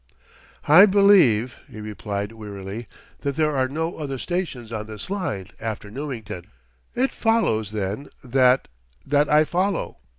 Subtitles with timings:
[0.67, 2.87] "I believe," he replied wearily,
[3.19, 6.45] "that there are no other stations on this line, after Newington."
[6.95, 8.67] "It follows, then, that
[9.05, 9.97] that I follow."